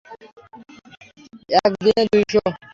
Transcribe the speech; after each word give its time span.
এক 1.59 1.71
দিনে 1.83 2.03
দুই 2.11 2.23
শো। 2.31 2.41